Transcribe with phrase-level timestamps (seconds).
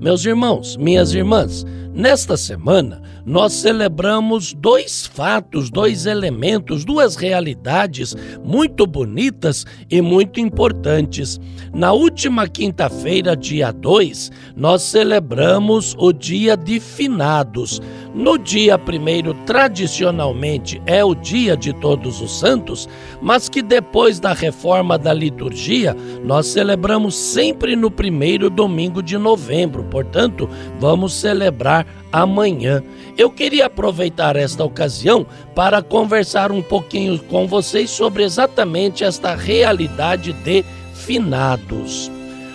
[0.00, 8.86] Meus irmãos, minhas irmãs, nesta semana nós celebramos dois fatos, dois elementos, duas realidades muito
[8.86, 11.38] bonitas e muito importantes.
[11.72, 17.80] Na última quinta-feira, dia 2, nós celebramos o dia de finados.
[18.12, 22.88] No dia primeiro, tradicionalmente, é o dia de Todos os Santos,
[23.22, 25.94] mas que depois da reforma da liturgia,
[26.24, 29.84] nós celebramos sempre no primeiro domingo de novembro.
[29.90, 30.48] Portanto,
[30.78, 32.82] vamos celebrar amanhã.
[33.18, 40.32] Eu queria aproveitar esta ocasião para conversar um pouquinho com vocês sobre exatamente esta realidade
[40.32, 40.64] de
[40.94, 42.10] finados.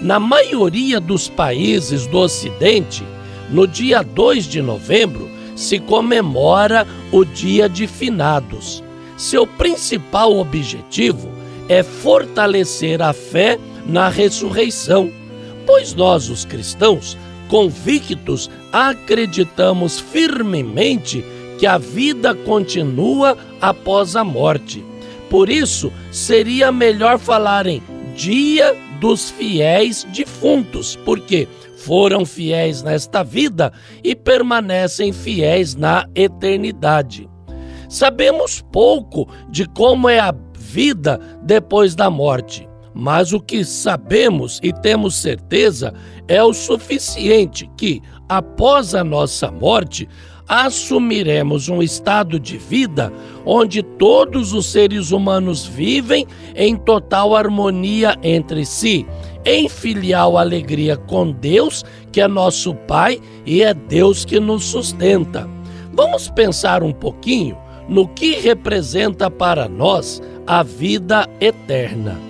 [0.00, 3.02] Na maioria dos países do Ocidente,
[3.50, 8.84] no dia 2 de novembro, se comemora o Dia de Finados.
[9.16, 11.30] Seu principal objetivo
[11.68, 15.10] é fortalecer a fé na ressurreição,
[15.66, 21.24] pois nós, os cristãos, convictos, acreditamos firmemente
[21.58, 24.84] que a vida continua após a morte.
[25.28, 27.82] Por isso, seria melhor falar em
[28.14, 37.28] Dia dos Fiéis Defuntos, porque foram fiéis nesta vida e permanecem fiéis na eternidade.
[37.88, 42.65] Sabemos pouco de como é a vida depois da morte.
[42.98, 45.92] Mas o que sabemos e temos certeza
[46.26, 50.08] é o suficiente que, após a nossa morte,
[50.48, 53.12] assumiremos um estado de vida
[53.44, 59.06] onde todos os seres humanos vivem em total harmonia entre si,
[59.44, 65.46] em filial alegria com Deus, que é nosso Pai e é Deus que nos sustenta.
[65.92, 67.58] Vamos pensar um pouquinho
[67.90, 72.25] no que representa para nós a vida eterna.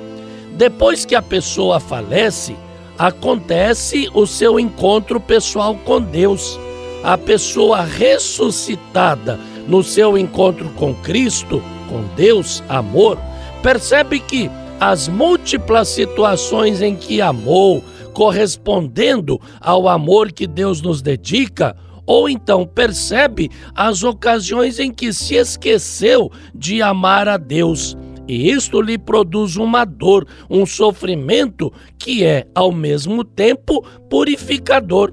[0.57, 2.57] Depois que a pessoa falece,
[2.99, 6.59] acontece o seu encontro pessoal com Deus.
[7.05, 13.19] A pessoa ressuscitada no seu encontro com Cristo, com Deus, amor,
[13.63, 14.51] percebe que
[14.81, 17.85] as múltiplas situações em que amou,
[18.15, 25.35] correspondendo ao amor que Deus nos dedica, ou então percebe as ocasiões em que se
[25.35, 27.95] esqueceu de amar a Deus
[28.29, 35.13] e isto lhe produz uma dor, um sofrimento que é, ao mesmo tempo, purificador.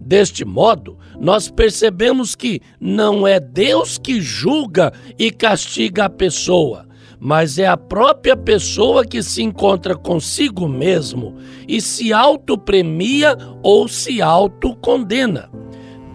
[0.00, 6.86] Deste modo, nós percebemos que não é Deus que julga e castiga a pessoa,
[7.20, 11.36] mas é a própria pessoa que se encontra consigo mesmo
[11.68, 15.48] e se autopremia ou se autocondena.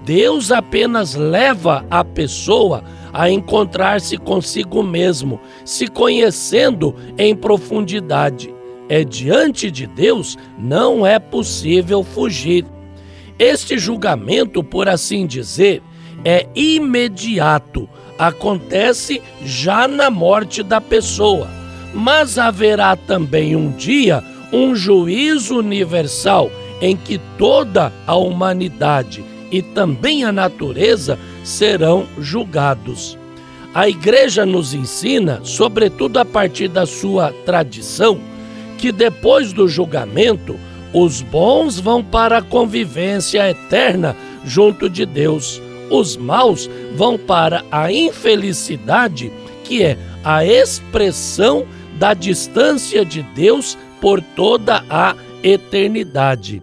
[0.05, 2.83] Deus apenas leva a pessoa
[3.17, 8.53] a encontrar-se consigo mesmo, se conhecendo em profundidade.
[8.88, 12.63] É diante de Deus não é possível fugir.
[13.39, 15.81] Este julgamento, por assim dizer,
[16.23, 17.89] é imediato,
[18.19, 21.50] acontece já na morte da pessoa.
[21.95, 24.23] Mas haverá também um dia
[24.53, 33.17] um juízo universal em que toda a humanidade e também a natureza serão julgados.
[33.73, 38.19] A igreja nos ensina, sobretudo a partir da sua tradição,
[38.77, 40.59] que depois do julgamento,
[40.93, 47.91] os bons vão para a convivência eterna junto de Deus, os maus vão para a
[47.91, 49.31] infelicidade,
[49.63, 51.65] que é a expressão
[51.97, 56.61] da distância de Deus por toda a eternidade.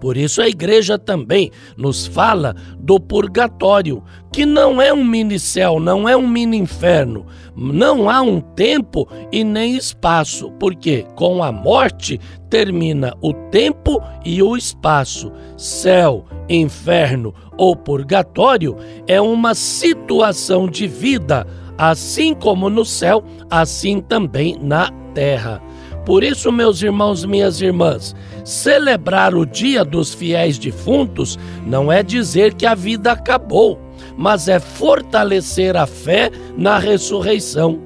[0.00, 4.02] Por isso a igreja também nos fala do purgatório,
[4.32, 7.26] que não é um mini céu, não é um mini inferno.
[7.54, 12.18] Não há um tempo e nem espaço, porque com a morte
[12.48, 15.30] termina o tempo e o espaço.
[15.56, 21.46] Céu, inferno ou purgatório é uma situação de vida,
[21.76, 25.60] assim como no céu, assim também na terra.
[26.04, 32.54] Por isso, meus irmãos, minhas irmãs, celebrar o Dia dos Fiéis Defuntos não é dizer
[32.54, 33.78] que a vida acabou,
[34.16, 37.78] mas é fortalecer a fé na ressurreição.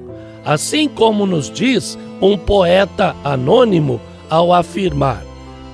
[0.45, 5.21] Assim como nos diz um poeta anônimo ao afirmar: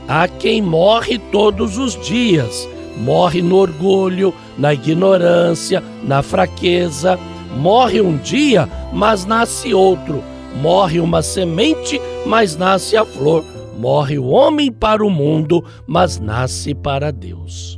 [0.08, 2.68] há quem morre todos os dias,
[2.98, 7.20] morre no orgulho, na ignorância, na fraqueza,
[7.56, 10.24] morre um dia, mas nasce outro
[10.60, 13.44] Morre uma semente, mas nasce a flor.
[13.78, 17.78] Morre o homem para o mundo, mas nasce para Deus.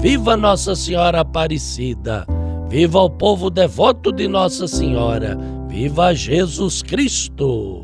[0.00, 2.26] Viva Nossa Senhora Aparecida!
[2.68, 5.38] Viva o povo devoto de Nossa Senhora!
[5.68, 7.83] Viva Jesus Cristo!